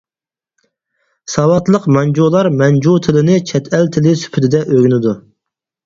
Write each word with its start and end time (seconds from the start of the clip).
ساۋاتلىق 1.33 1.85
مانجۇلار 1.97 2.51
مانجۇ 2.63 2.97
تىلىنى 3.09 3.39
چەت 3.53 3.73
ئەل 3.79 3.89
تىلى 3.95 4.19
سۈپىتىدە 4.27 4.67
ئۆگىنىدۇ. 4.69 5.19